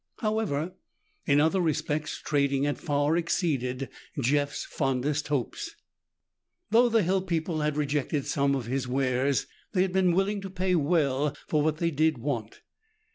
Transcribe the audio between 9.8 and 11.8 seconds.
had been willing to pay well for what